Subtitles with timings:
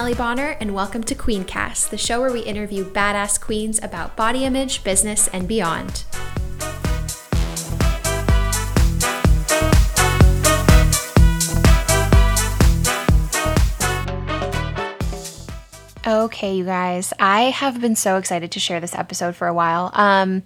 [0.00, 4.46] Ali Bonar, and welcome to Queencast, the show where we interview badass queens about body
[4.46, 6.04] image, business, and beyond.
[16.06, 19.90] Okay, you guys, I have been so excited to share this episode for a while.
[19.92, 20.44] Um,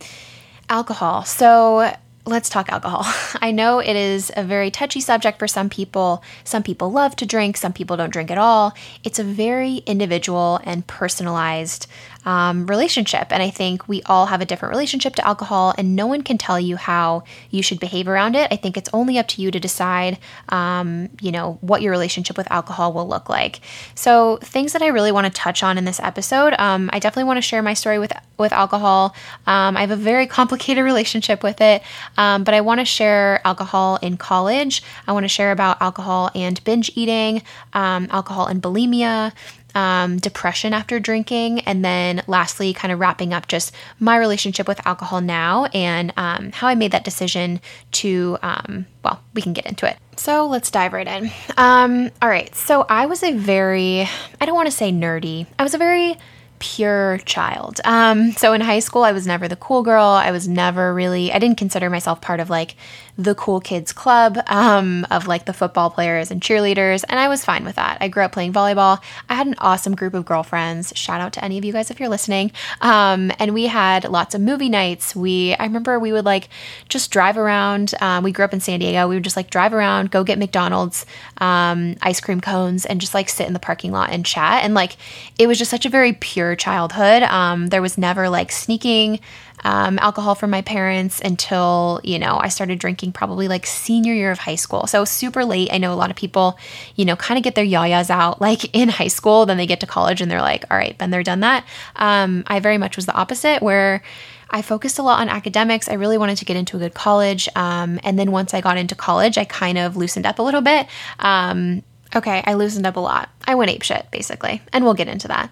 [0.69, 1.25] alcohol.
[1.25, 1.95] So,
[2.27, 3.03] let's talk alcohol.
[3.41, 6.23] I know it is a very touchy subject for some people.
[6.45, 8.75] Some people love to drink, some people don't drink at all.
[9.03, 11.87] It's a very individual and personalized
[12.25, 13.29] um, relationship.
[13.31, 16.39] And I think we all have a different relationship to alcohol, and no one can
[16.39, 18.49] tell you how you should behave around it.
[18.51, 22.37] I think it's only up to you to decide, um, you know, what your relationship
[22.37, 23.61] with alcohol will look like.
[23.95, 27.25] So, things that I really want to touch on in this episode, um, I definitely
[27.25, 29.15] want to share my story with with alcohol.
[29.47, 31.83] Um, I have a very complicated relationship with it,
[32.17, 34.83] um, but I want to share alcohol in college.
[35.07, 39.33] I want to share about alcohol and binge eating, um, alcohol and bulimia
[39.75, 44.85] um, depression after drinking, and then lastly, kind of wrapping up just my relationship with
[44.87, 47.61] alcohol now and um, how I made that decision
[47.93, 49.97] to, um, well, we can get into it.
[50.17, 51.31] So let's dive right in.
[51.57, 54.09] Um, all right, so I was a very,
[54.41, 56.17] I don't want to say nerdy, I was a very
[56.61, 57.81] pure child.
[57.85, 60.05] Um, so in high school, I was never the cool girl.
[60.05, 62.77] I was never really, I didn't consider myself part of like
[63.17, 67.45] the cool kids club um, of like the football players and cheerleaders, and I was
[67.45, 67.99] fine with that.
[68.01, 69.01] I grew up playing volleyball.
[69.29, 70.93] I had an awesome group of girlfriends.
[70.97, 72.51] Shout out to any of you guys if you're listening.
[72.81, 75.15] Um, and we had lots of movie nights.
[75.15, 76.49] We, I remember we would like
[76.89, 77.95] just drive around.
[78.01, 79.09] Um, we grew up in San Diego.
[79.09, 81.07] We would just like drive around, go get McDonald's,
[81.39, 84.65] um, ice cream cones, and just like sit in the parking lot and chat.
[84.65, 84.97] And like
[85.39, 87.23] it was just such a very pure childhood.
[87.23, 89.21] Um, there was never like sneaking
[89.65, 94.31] um, alcohol from my parents until, you know, I started drinking probably like senior year
[94.31, 94.87] of high school.
[94.87, 95.71] So super late.
[95.73, 96.59] I know a lot of people,
[96.97, 99.47] you know, kind of get their yayas out like in high school.
[99.47, 101.65] Then they get to college and they're like, all right, been there, done that.
[101.97, 104.03] Um, I very much was the opposite where
[104.51, 105.89] I focused a lot on academics.
[105.89, 107.49] I really wanted to get into a good college.
[107.57, 110.61] Um, and then once I got into college, I kind of loosened up a little
[110.61, 110.87] bit.
[111.19, 111.83] Um,
[112.15, 113.31] okay, I loosened up a lot.
[113.47, 114.63] I went apeshit, basically.
[114.73, 115.51] And we'll get into that.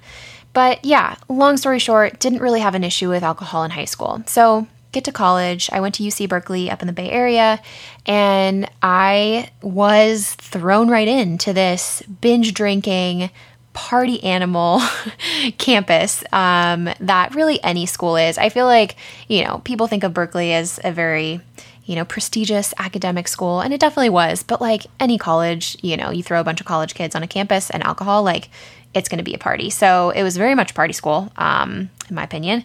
[0.53, 4.23] But yeah, long story short, didn't really have an issue with alcohol in high school.
[4.27, 5.69] So, get to college.
[5.73, 7.61] I went to UC Berkeley up in the Bay Area,
[8.07, 13.31] and I was thrown right into this binge drinking,
[13.73, 14.83] party animal
[15.59, 18.37] campus um, that really any school is.
[18.37, 18.97] I feel like,
[19.29, 21.41] you know, people think of Berkeley as a very
[21.85, 24.43] you know, prestigious academic school, and it definitely was.
[24.43, 27.27] But like any college, you know, you throw a bunch of college kids on a
[27.27, 28.51] campus and alcohol, like
[28.95, 29.71] it's going to be a party.
[29.71, 32.65] So it was very much party school, um, in my opinion.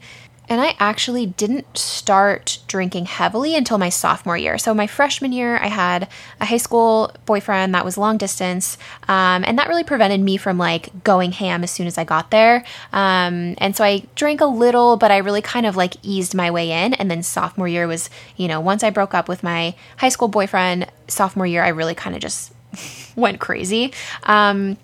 [0.49, 4.57] And I actually didn't start drinking heavily until my sophomore year.
[4.57, 6.07] So, my freshman year, I had
[6.39, 8.77] a high school boyfriend that was long distance.
[9.09, 12.31] Um, and that really prevented me from like going ham as soon as I got
[12.31, 12.63] there.
[12.93, 16.49] Um, and so I drank a little, but I really kind of like eased my
[16.49, 16.93] way in.
[16.93, 20.29] And then, sophomore year was, you know, once I broke up with my high school
[20.29, 22.53] boyfriend, sophomore year, I really kind of just
[23.17, 23.93] went crazy.
[24.23, 24.77] Um,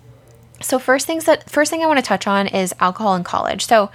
[0.60, 3.66] so first things that first thing I want to touch on is alcohol in college.
[3.66, 3.90] So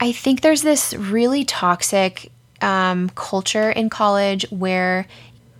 [0.00, 5.06] I think there's this really toxic um, culture in college where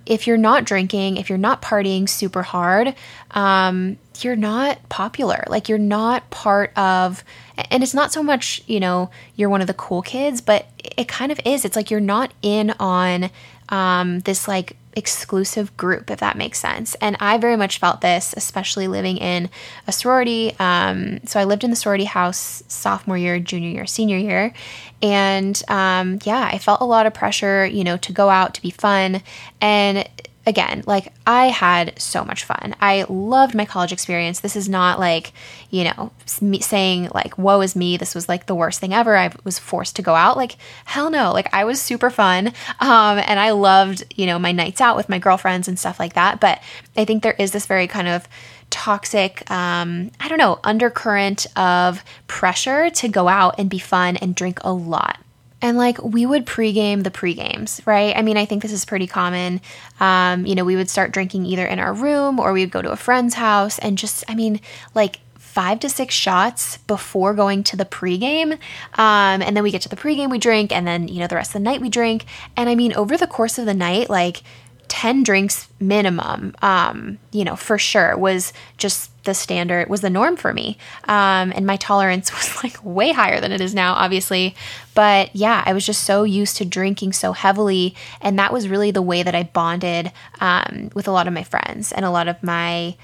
[0.06, 2.94] if you're not drinking, if you're not partying super hard,
[3.30, 5.44] um, you're not popular.
[5.48, 7.24] Like you're not part of,
[7.70, 11.08] and it's not so much, you know, you're one of the cool kids, but it
[11.08, 11.64] kind of is.
[11.64, 13.30] It's like you're not in on
[13.70, 16.94] um, this like exclusive group, if that makes sense.
[16.96, 19.50] And I very much felt this, especially living in
[19.86, 20.54] a sorority.
[20.58, 24.54] Um, so I lived in the sorority house sophomore year, junior year, senior year.
[25.02, 28.62] And um, yeah, I felt a lot of pressure, you know, to go out, to
[28.62, 29.22] be fun.
[29.60, 30.08] And
[30.46, 32.74] again, like I had so much fun.
[32.80, 34.40] I loved my college experience.
[34.40, 35.32] This is not like,
[35.70, 37.96] you know, me saying like, woe is me.
[37.96, 39.16] This was like the worst thing ever.
[39.16, 40.36] I was forced to go out.
[40.36, 41.32] Like, hell no.
[41.32, 42.48] Like, I was super fun.
[42.80, 46.14] Um, and I loved, you know, my nights out with my girlfriends and stuff like
[46.14, 46.40] that.
[46.40, 46.62] But
[46.96, 48.28] I think there is this very kind of
[48.70, 54.34] toxic, um, I don't know, undercurrent of pressure to go out and be fun and
[54.34, 55.18] drink a lot.
[55.64, 58.14] And like we would pregame the pregames, right?
[58.14, 59.62] I mean, I think this is pretty common.
[59.98, 62.82] Um, you know, we would start drinking either in our room or we would go
[62.82, 64.60] to a friend's house and just, I mean,
[64.94, 68.58] like five to six shots before going to the pregame.
[68.98, 71.36] Um, and then we get to the pregame, we drink, and then, you know, the
[71.36, 72.26] rest of the night we drink.
[72.58, 74.42] And I mean, over the course of the night, like
[74.88, 80.36] 10 drinks minimum, um, you know, for sure was just the standard, was the norm
[80.36, 80.78] for me.
[81.04, 84.54] Um, and my tolerance was like way higher than it is now, obviously.
[84.94, 87.94] But yeah, I was just so used to drinking so heavily.
[88.20, 91.44] And that was really the way that I bonded um, with a lot of my
[91.44, 92.96] friends and a lot of my,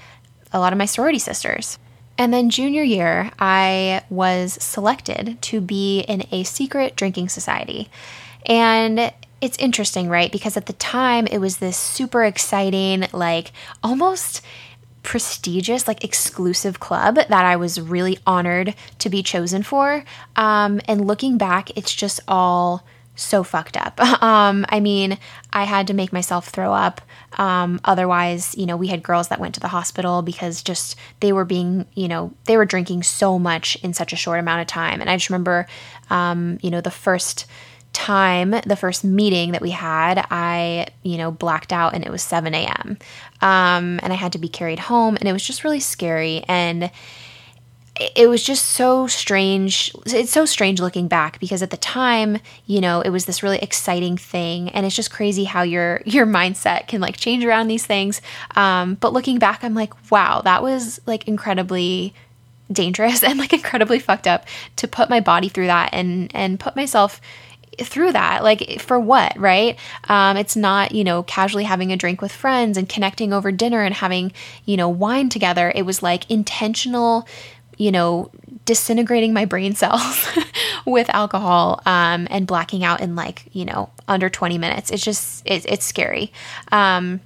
[0.53, 1.77] a lot of my sorority sisters.
[2.17, 7.89] And then junior year, I was selected to be in a secret drinking society.
[8.45, 10.31] And it's interesting, right?
[10.31, 13.51] Because at the time, it was this super exciting, like
[13.81, 14.41] almost
[15.03, 20.03] prestigious, like exclusive club that I was really honored to be chosen for.
[20.35, 22.83] Um, and looking back, it's just all
[23.15, 23.99] so fucked up.
[24.21, 25.17] Um, I mean,
[25.51, 27.01] I had to make myself throw up.
[27.37, 31.33] Um, otherwise, you know, we had girls that went to the hospital because just they
[31.33, 34.67] were being, you know, they were drinking so much in such a short amount of
[34.67, 35.01] time.
[35.01, 35.65] And I just remember,
[36.09, 37.45] um, you know, the first
[37.93, 42.21] time, the first meeting that we had, I, you know, blacked out and it was
[42.21, 42.97] 7 a.m.
[43.41, 46.43] Um, and I had to be carried home and it was just really scary.
[46.47, 46.91] And
[48.15, 49.93] it was just so strange.
[50.05, 53.59] It's so strange looking back because at the time, you know, it was this really
[53.59, 57.85] exciting thing, and it's just crazy how your your mindset can like change around these
[57.85, 58.21] things.
[58.55, 62.13] Um, but looking back, I'm like, wow, that was like incredibly
[62.71, 64.45] dangerous and like incredibly fucked up
[64.77, 67.19] to put my body through that and and put myself
[67.79, 69.79] through that like for what right
[70.09, 73.81] um, it's not you know casually having a drink with friends and connecting over dinner
[73.81, 74.31] and having
[74.65, 77.25] you know wine together it was like intentional
[77.81, 78.29] you know,
[78.65, 80.27] disintegrating my brain cells
[80.85, 84.91] with alcohol um, and blacking out in like, you know, under 20 minutes.
[84.91, 86.31] It's just, it, it's scary.
[86.71, 87.21] Um,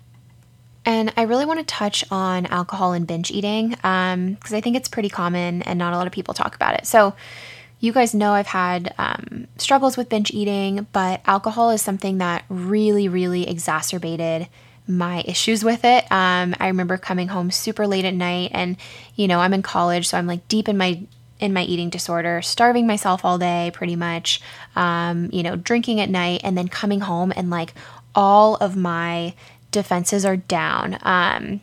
[0.86, 4.78] and I really want to touch on alcohol and binge eating because um, I think
[4.78, 6.86] it's pretty common and not a lot of people talk about it.
[6.86, 7.16] So,
[7.80, 12.46] you guys know I've had um, struggles with binge eating, but alcohol is something that
[12.50, 14.48] really, really exacerbated
[14.88, 16.04] my issues with it.
[16.12, 18.78] Um, I remember coming home super late at night, and
[19.16, 21.02] you know, I'm in college, so I'm like deep in my
[21.40, 24.42] in my eating disorder, starving myself all day, pretty much.
[24.76, 27.74] Um, you know, drinking at night, and then coming home and like
[28.14, 29.34] all of my
[29.72, 30.98] defenses are down.
[31.02, 31.62] Um,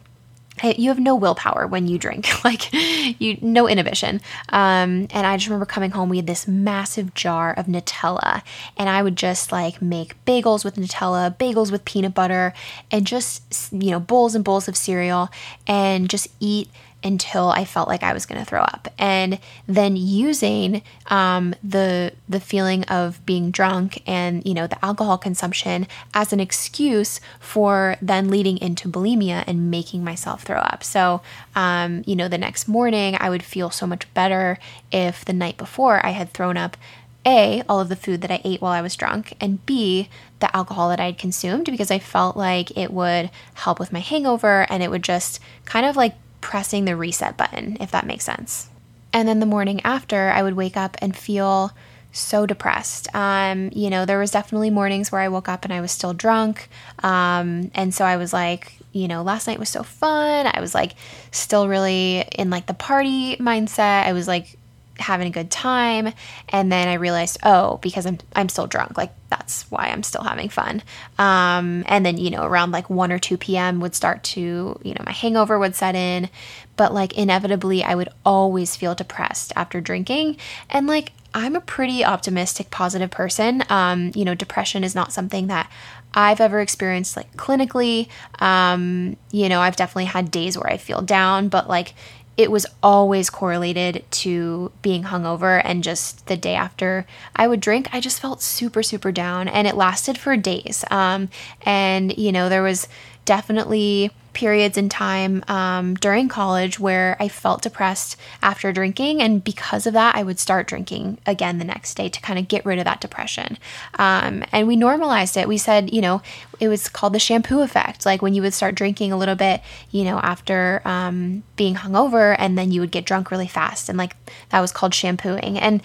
[0.62, 2.28] you have no willpower when you drink.
[2.44, 2.72] Like
[3.20, 4.20] you no inhibition.
[4.48, 8.42] Um, and i just remember coming home we had this massive jar of nutella
[8.76, 12.52] and i would just like make bagels with nutella bagels with peanut butter
[12.90, 15.30] and just you know bowls and bowls of cereal
[15.66, 16.68] and just eat
[17.04, 22.12] until I felt like I was going to throw up, and then using um, the
[22.28, 27.96] the feeling of being drunk and you know the alcohol consumption as an excuse for
[28.00, 30.84] then leading into bulimia and making myself throw up.
[30.84, 31.22] So
[31.54, 34.58] um, you know the next morning I would feel so much better
[34.90, 36.76] if the night before I had thrown up
[37.24, 40.08] a, all of the food that I ate while I was drunk, and B,
[40.40, 44.00] the alcohol that I had consumed because I felt like it would help with my
[44.00, 48.24] hangover and it would just kind of like pressing the reset button, if that makes
[48.24, 48.68] sense.
[49.14, 51.72] And then the morning after, I would wake up and feel
[52.12, 53.08] so depressed.
[53.14, 56.12] Um, you know, there was definitely mornings where I woke up and I was still
[56.12, 56.68] drunk.
[57.02, 60.46] Um, and so I was like, you know, last night was so fun.
[60.52, 60.94] I was like
[61.30, 64.06] still really in like the party mindset.
[64.06, 64.58] I was like
[64.98, 66.12] having a good time.
[66.48, 68.96] And then i realized oh because i'm i'm still drunk.
[68.96, 70.82] Like that's why i'm still having fun.
[71.18, 74.94] Um, and then you know around like 1 or 2 p.m would start to you
[74.94, 76.28] know my hangover would set in.
[76.76, 80.36] But like inevitably i would always feel depressed after drinking.
[80.70, 83.64] And like i'm a pretty optimistic positive person.
[83.68, 85.70] Um, you know depression is not something that
[86.14, 88.08] I've ever experienced like clinically.
[88.40, 91.94] Um, you know, I've definitely had days where I feel down, but like
[92.36, 97.88] it was always correlated to being hungover and just the day after I would drink,
[97.92, 100.84] I just felt super, super down and it lasted for days.
[100.90, 101.28] Um,
[101.62, 102.88] and, you know, there was
[103.24, 109.20] definitely periods in time um, during college where I felt depressed after drinking.
[109.20, 112.48] And because of that, I would start drinking again the next day to kind of
[112.48, 113.58] get rid of that depression.
[113.98, 115.48] Um, and we normalized it.
[115.48, 116.22] We said, you know,
[116.60, 118.06] it was called the shampoo effect.
[118.06, 119.60] Like when you would start drinking a little bit,
[119.90, 123.88] you know, after um, being hungover, and then you would get drunk really fast.
[123.88, 124.16] And like
[124.50, 125.58] that was called shampooing.
[125.58, 125.82] And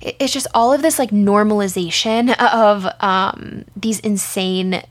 [0.00, 4.82] it's just all of this like normalization of um, these insane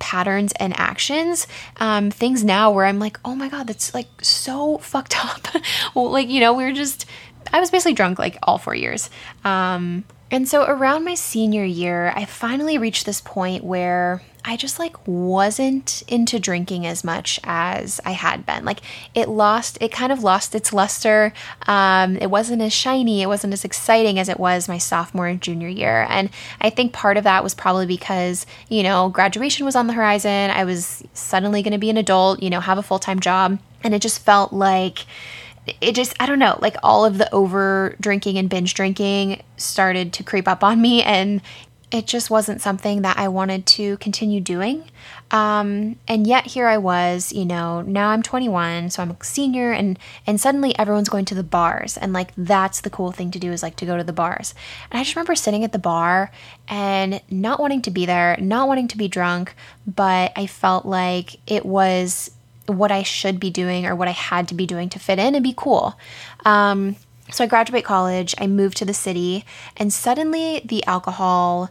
[0.00, 4.78] patterns and actions um, things now where i'm like oh my god that's like so
[4.92, 5.46] fucked up.
[5.94, 7.06] Well like you know we were just
[7.52, 9.10] i was basically drunk like all four years.
[9.44, 14.78] Um, and so around my senior year i finally reached this point where I just
[14.78, 18.64] like wasn't into drinking as much as I had been.
[18.64, 18.80] Like
[19.14, 21.32] it lost, it kind of lost its luster.
[21.66, 25.40] Um, it wasn't as shiny, it wasn't as exciting as it was my sophomore and
[25.40, 26.06] junior year.
[26.08, 26.30] And
[26.60, 30.50] I think part of that was probably because, you know, graduation was on the horizon.
[30.50, 33.58] I was suddenly going to be an adult, you know, have a full time job.
[33.82, 35.06] And it just felt like,
[35.80, 40.12] it just I don't know, like all of the over drinking and binge drinking started
[40.14, 41.42] to creep up on me and
[41.90, 44.84] it just wasn't something that I wanted to continue doing.
[45.32, 49.72] Um, and yet here I was, you know, now I'm 21, so I'm a senior,
[49.72, 53.38] and and suddenly everyone's going to the bars, and like that's the cool thing to
[53.38, 54.54] do is like to go to the bars.
[54.90, 56.30] And I just remember sitting at the bar
[56.68, 59.54] and not wanting to be there, not wanting to be drunk,
[59.86, 62.30] but I felt like it was
[62.66, 65.34] what I should be doing or what I had to be doing to fit in
[65.34, 65.98] and be cool.
[66.44, 66.96] Um,
[67.32, 69.44] so I graduate college, I move to the city,
[69.76, 71.70] and suddenly the alcohol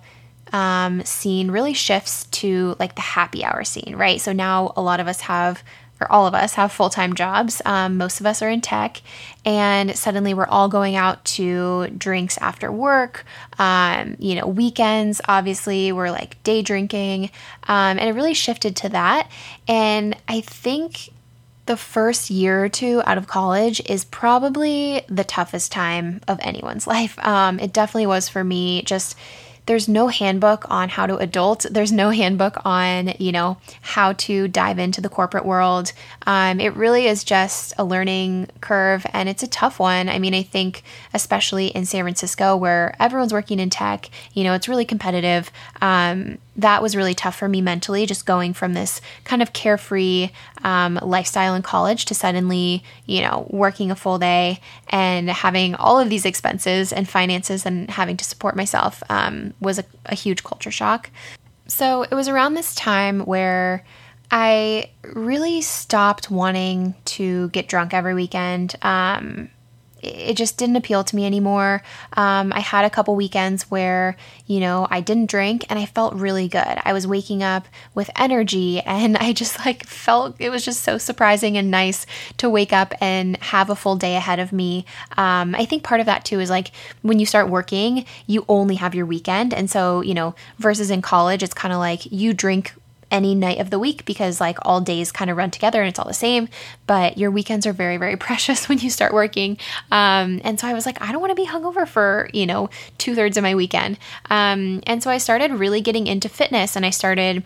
[0.51, 4.19] um, scene really shifts to like the happy hour scene, right?
[4.19, 5.63] So now a lot of us have,
[6.01, 7.61] or all of us have full time jobs.
[7.65, 9.01] Um, most of us are in tech,
[9.45, 13.25] and suddenly we're all going out to drinks after work.
[13.57, 17.31] Um, you know, weekends, obviously, we're like day drinking,
[17.67, 19.29] um, and it really shifted to that.
[19.67, 21.09] And I think
[21.69, 26.87] the first year or two out of college is probably the toughest time of anyone's
[26.87, 27.15] life.
[27.23, 28.81] Um, it definitely was for me.
[28.81, 29.15] Just
[29.67, 31.67] there's no handbook on how to adult.
[31.69, 35.93] There's no handbook on, you know, how to dive into the corporate world.
[36.25, 40.09] Um, it really is just a learning curve and it's a tough one.
[40.09, 40.81] I mean, I think,
[41.13, 45.51] especially in San Francisco, where everyone's working in tech, you know, it's really competitive.
[45.81, 50.29] Um, that was really tough for me mentally, just going from this kind of carefree
[50.63, 55.99] um, lifestyle in college to suddenly, you know, working a full day and having all
[55.99, 60.43] of these expenses and finances and having to support myself um, was a, a huge
[60.43, 61.09] culture shock.
[61.67, 63.85] So it was around this time where
[64.31, 68.75] I really stopped wanting to get drunk every weekend.
[68.81, 69.49] Um,
[70.01, 71.81] it just didn't appeal to me anymore.
[72.13, 74.15] Um, I had a couple weekends where,
[74.45, 76.77] you know, I didn't drink and I felt really good.
[76.83, 80.97] I was waking up with energy and I just like felt it was just so
[80.97, 82.05] surprising and nice
[82.37, 84.85] to wake up and have a full day ahead of me.
[85.17, 88.75] Um, I think part of that too is like when you start working, you only
[88.75, 89.53] have your weekend.
[89.53, 92.73] And so, you know, versus in college, it's kind of like you drink
[93.11, 95.99] any night of the week because like all days kind of run together and it's
[95.99, 96.47] all the same
[96.87, 99.57] but your weekends are very very precious when you start working
[99.91, 102.69] um, and so i was like i don't want to be hungover for you know
[102.97, 103.97] two-thirds of my weekend
[104.29, 107.43] um, and so i started really getting into fitness and i started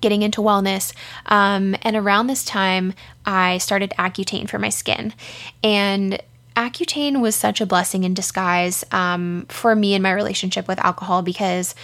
[0.00, 0.92] getting into wellness.
[1.26, 2.92] Um, and around this time,
[3.24, 5.14] I started Accutane for my skin.
[5.62, 6.20] And
[6.56, 11.22] Accutane was such a blessing in disguise um, for me in my relationship with alcohol
[11.22, 11.74] because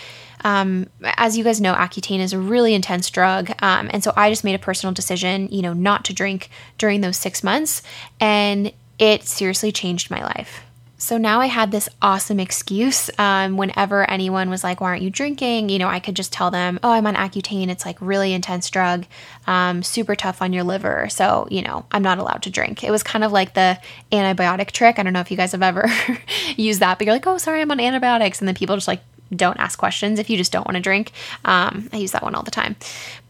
[0.45, 3.51] um, as you guys know, Accutane is a really intense drug.
[3.63, 7.01] Um, and so I just made a personal decision, you know, not to drink during
[7.01, 7.83] those six months.
[8.19, 10.63] And it seriously changed my life.
[11.01, 13.09] So now I had this awesome excuse.
[13.19, 16.51] Um, whenever anyone was like, "Why aren't you drinking?" You know, I could just tell
[16.51, 17.71] them, "Oh, I'm on Accutane.
[17.71, 19.07] It's like really intense drug,
[19.47, 21.09] um, super tough on your liver.
[21.09, 23.79] So you know, I'm not allowed to drink." It was kind of like the
[24.13, 24.99] antibiotic trick.
[24.99, 25.91] I don't know if you guys have ever
[26.57, 29.01] used that, but you're like, "Oh, sorry, I'm on antibiotics," and then people just like
[29.35, 31.13] don't ask questions if you just don't want to drink.
[31.45, 32.77] Um, I use that one all the time.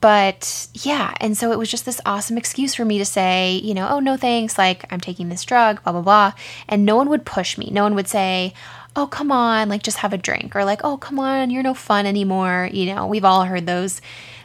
[0.01, 3.75] But yeah, and so it was just this awesome excuse for me to say, you
[3.75, 6.33] know, oh, no thanks, like I'm taking this drug, blah, blah, blah.
[6.69, 7.71] And no one would push me.
[7.71, 8.55] No one would say,
[8.97, 11.75] oh, come on, like just have a drink, or like, oh, come on, you're no
[11.75, 12.69] fun anymore.
[12.73, 14.01] You know, we've all heard those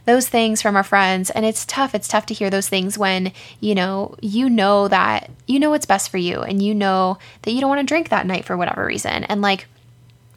[0.05, 3.31] those things from our friends and it's tough it's tough to hear those things when
[3.59, 7.51] you know you know that you know what's best for you and you know that
[7.51, 9.67] you don't want to drink that night for whatever reason and like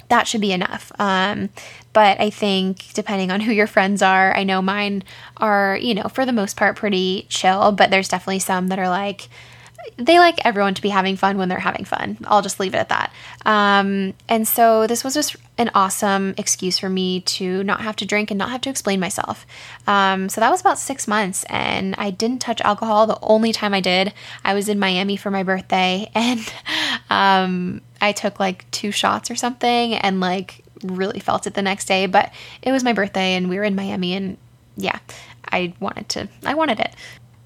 [0.08, 0.92] that should be enough.
[0.98, 1.50] Um,
[1.92, 5.04] but I think depending on who your friends are, I know mine
[5.36, 8.88] are, you know, for the most part pretty chill, but there's definitely some that are
[8.88, 9.28] like,
[9.96, 12.18] they like everyone to be having fun when they're having fun.
[12.24, 13.12] I'll just leave it at that.
[13.44, 18.06] Um, and so this was just an awesome excuse for me to not have to
[18.06, 19.46] drink and not have to explain myself.
[19.86, 23.06] Um, so that was about six months, and I didn't touch alcohol.
[23.06, 24.12] The only time I did,
[24.44, 26.52] I was in Miami for my birthday, and
[27.10, 31.86] um, I took like two shots or something, and like really felt it the next
[31.86, 32.06] day.
[32.06, 34.36] But it was my birthday, and we were in Miami, and
[34.76, 34.98] yeah,
[35.50, 36.28] I wanted to.
[36.44, 36.94] I wanted it.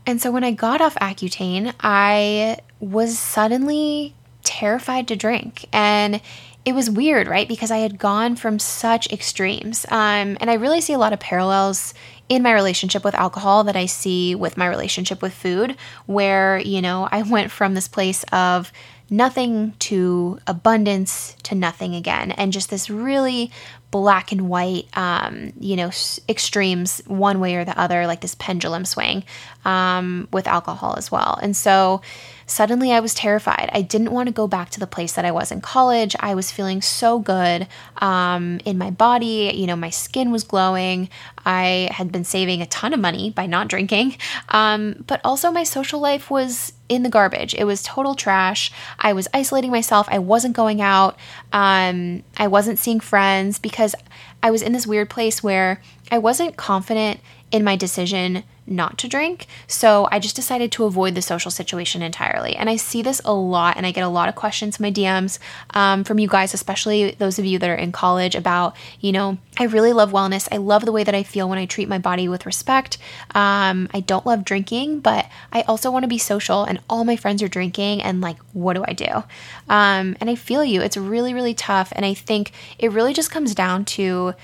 [0.07, 5.67] And so when I got off Accutane, I was suddenly terrified to drink.
[5.73, 6.21] And
[6.65, 7.49] it was weird, right?
[7.49, 9.85] Because I had gone from such extremes.
[9.91, 11.95] Um, and I really see a lot of parallels
[12.29, 16.81] in my relationship with alcohol that I see with my relationship with food, where, you
[16.81, 18.73] know, I went from this place of
[19.11, 22.31] nothing to abundance to nothing again.
[22.33, 23.51] And just this really
[23.93, 25.91] black and white, um, you know,
[26.29, 29.23] extremes one way or the other, like this pendulum swing
[29.65, 31.39] um, with alcohol as well.
[31.41, 32.01] And so
[32.47, 33.71] suddenly I was terrified.
[33.73, 36.17] I didn't want to go back to the place that I was in college.
[36.21, 37.69] I was feeling so good
[37.99, 39.53] um, in my body.
[39.55, 41.09] You know, my skin was glowing.
[41.45, 44.17] I had been saving a ton of money by not drinking.
[44.49, 47.55] Um, but also, my social life was in the garbage.
[47.55, 48.71] It was total trash.
[48.99, 50.07] I was isolating myself.
[50.11, 51.19] I wasn't going out.
[51.53, 53.97] Um, I wasn't seeing friends because because
[54.45, 57.19] I was in this weird place where I wasn't confident
[57.53, 59.47] in my decision not to drink.
[59.67, 62.55] So I just decided to avoid the social situation entirely.
[62.55, 64.93] And I see this a lot, and I get a lot of questions in my
[64.93, 65.39] DMs
[65.75, 69.39] um, from you guys, especially those of you that are in college, about, you know,
[69.59, 70.49] I really love wellness.
[70.51, 72.99] I love the way that I feel when I treat my body with respect.
[73.35, 77.17] Um, I don't love drinking, but I also want to be social, and all my
[77.17, 79.25] friends are drinking, and like, what do I do?
[79.69, 80.81] Um, and I feel you.
[80.83, 81.93] It's really, really tough.
[81.95, 84.35] And I think it really just comes down to,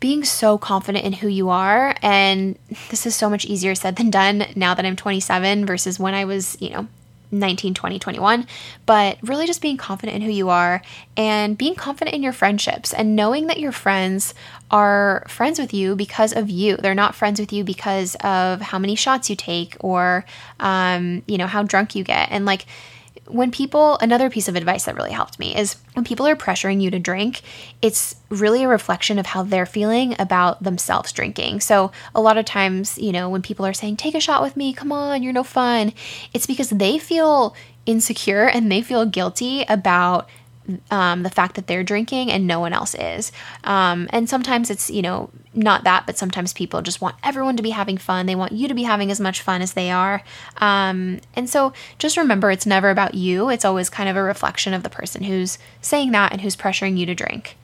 [0.00, 1.94] being so confident in who you are.
[2.02, 2.58] And
[2.90, 6.24] this is so much easier said than done now that I'm 27 versus when I
[6.24, 6.86] was, you know,
[7.30, 8.46] 19, 20, 21,
[8.86, 10.80] but really just being confident in who you are
[11.16, 14.34] and being confident in your friendships and knowing that your friends
[14.70, 16.76] are friends with you because of you.
[16.76, 20.24] They're not friends with you because of how many shots you take or,
[20.58, 22.30] um, you know, how drunk you get.
[22.30, 22.64] And like,
[23.26, 26.80] when people, another piece of advice that really helped me is when people are pressuring
[26.80, 27.42] you to drink,
[27.82, 31.60] it's really a reflection of how they're feeling about themselves drinking.
[31.60, 34.56] So, a lot of times, you know, when people are saying, take a shot with
[34.56, 35.92] me, come on, you're no fun,
[36.32, 37.54] it's because they feel
[37.86, 40.28] insecure and they feel guilty about
[40.90, 43.32] um, the fact that they're drinking and no one else is.
[43.64, 47.62] Um, and sometimes it's, you know, not that, but sometimes people just want everyone to
[47.62, 48.26] be having fun.
[48.26, 50.22] They want you to be having as much fun as they are.
[50.58, 54.74] Um, and so just remember it's never about you, it's always kind of a reflection
[54.74, 57.56] of the person who's saying that and who's pressuring you to drink.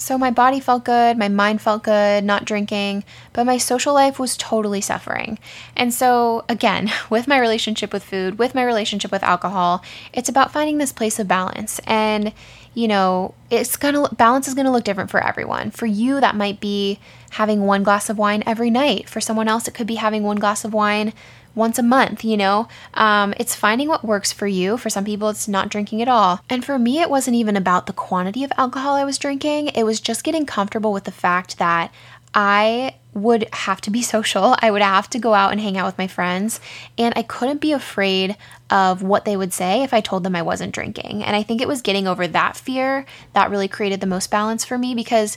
[0.00, 3.04] So my body felt good, my mind felt good, not drinking,
[3.34, 5.38] but my social life was totally suffering.
[5.76, 10.52] And so, again, with my relationship with food, with my relationship with alcohol, it's about
[10.52, 11.80] finding this place of balance.
[11.84, 12.32] And,
[12.72, 15.70] you know, it's gonna balance is gonna look different for everyone.
[15.70, 16.98] For you, that might be
[17.32, 19.06] having one glass of wine every night.
[19.06, 21.12] For someone else, it could be having one glass of wine
[21.54, 22.68] once a month, you know?
[22.94, 24.76] Um, it's finding what works for you.
[24.76, 26.40] For some people, it's not drinking at all.
[26.48, 29.84] And for me, it wasn't even about the quantity of alcohol I was drinking, it
[29.84, 31.92] was just getting comfortable with the fact that
[32.34, 34.56] I would have to be social.
[34.60, 36.60] I would have to go out and hang out with my friends.
[36.96, 38.36] And I couldn't be afraid
[38.70, 41.24] of what they would say if I told them I wasn't drinking.
[41.24, 44.64] And I think it was getting over that fear that really created the most balance
[44.64, 45.36] for me because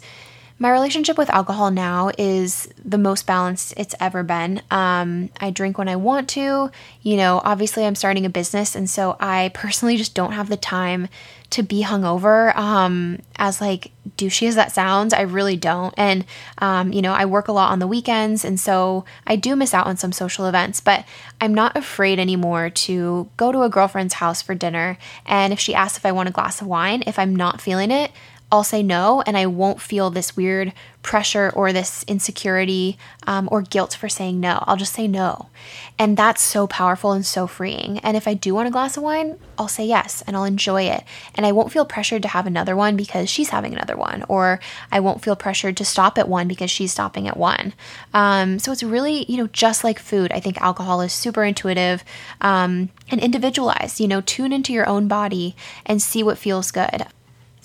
[0.63, 4.61] my relationship with alcohol now is the most balanced it's ever been.
[4.71, 6.71] Um, I drink when I want to.
[7.01, 10.55] You know, obviously, I'm starting a business, and so I personally just don't have the
[10.55, 11.09] time
[11.49, 12.55] to be hungover.
[12.55, 15.93] Um, as like douchey as that sounds, I really don't.
[15.97, 16.23] And
[16.59, 19.73] um, you know, I work a lot on the weekends, and so I do miss
[19.73, 20.79] out on some social events.
[20.79, 21.03] But
[21.41, 25.75] I'm not afraid anymore to go to a girlfriend's house for dinner, and if she
[25.75, 28.11] asks if I want a glass of wine, if I'm not feeling it,
[28.53, 33.63] I'll say no and I won't feel this weird pressure or this insecurity um, or
[33.63, 34.63] guilt for saying no.
[34.67, 35.49] I'll just say no.
[35.97, 37.97] And that's so powerful and so freeing.
[37.99, 40.83] And if I do want a glass of wine, I'll say yes and I'll enjoy
[40.83, 41.03] it.
[41.33, 44.59] And I won't feel pressured to have another one because she's having another one, or
[44.91, 47.73] I won't feel pressured to stop at one because she's stopping at one.
[48.13, 50.31] Um, so it's really, you know, just like food.
[50.31, 52.03] I think alcohol is super intuitive
[52.39, 53.99] um, and individualized.
[53.99, 55.55] You know, tune into your own body
[55.87, 57.07] and see what feels good.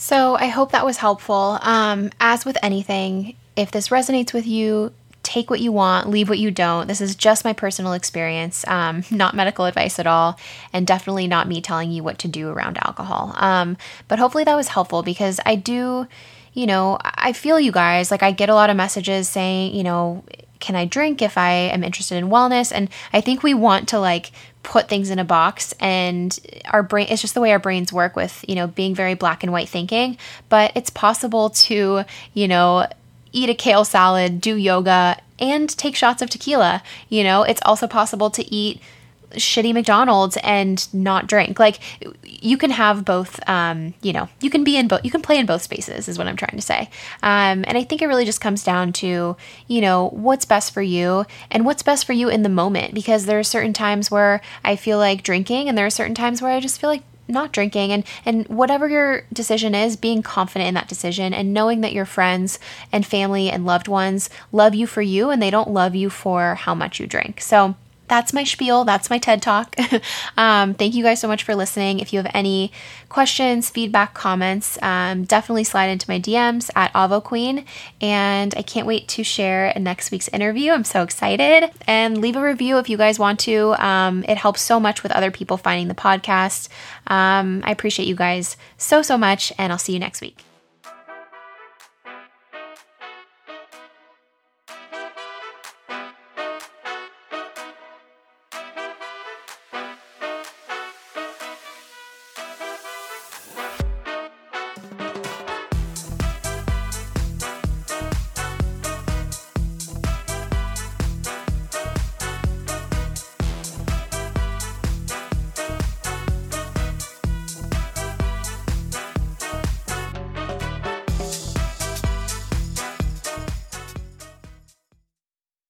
[0.01, 1.59] So I hope that was helpful.
[1.61, 6.39] Um, as with anything, if this resonates with you, take what you want, leave what
[6.39, 6.87] you don't.
[6.87, 10.39] This is just my personal experience, um, not medical advice at all,
[10.73, 13.35] and definitely not me telling you what to do around alcohol.
[13.39, 16.07] Um, but hopefully that was helpful because I do,
[16.53, 18.13] you know, I feel you guys.
[18.13, 20.23] Like I get a lot of messages saying, you know,
[20.61, 22.71] can I drink if I am interested in wellness?
[22.73, 24.31] And I think we want to like
[24.69, 28.15] put things in a box and our brain it's just the way our brains work
[28.15, 30.19] with, you know, being very black and white thinking,
[30.51, 32.03] but it's possible to,
[32.35, 32.87] you know,
[33.33, 36.83] eat a kale salad, do yoga and take shots of tequila.
[37.09, 38.83] You know, it's also possible to eat
[39.33, 41.59] shitty McDonald's and not drink.
[41.59, 41.79] Like
[42.25, 43.41] you can have both.
[43.49, 45.05] Um, you know, you can be in both.
[45.05, 46.09] You can play in both spaces.
[46.09, 46.91] Is what I'm trying to say.
[47.23, 49.37] Um, and I think it really just comes down to
[49.67, 52.95] you know what's best for you and what's best for you in the moment.
[52.95, 56.43] Because there are certain times where I feel like drinking, and there are certain times
[56.43, 60.69] where I just feel like not drinking and and whatever your decision is being confident
[60.69, 62.59] in that decision and knowing that your friends
[62.91, 66.55] and family and loved ones love you for you and they don't love you for
[66.55, 67.77] how much you drink so
[68.09, 68.85] that's my spiel.
[68.85, 69.77] That's my TED Talk.
[70.37, 72.01] um, thank you guys so much for listening.
[72.01, 72.73] If you have any
[73.09, 77.65] questions, feedback, comments, um, definitely slide into my DMs at Avo Queen.
[78.01, 80.73] And I can't wait to share next week's interview.
[80.73, 81.71] I'm so excited.
[81.87, 83.75] And leave a review if you guys want to.
[83.85, 86.69] Um, it helps so much with other people finding the podcast.
[87.07, 89.53] Um, I appreciate you guys so, so much.
[89.59, 90.48] And I'll see you next week.